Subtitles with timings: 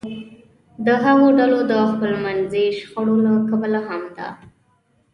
[0.85, 4.27] د هغو ډلو د خپلمنځي شخړو له کبله هم ده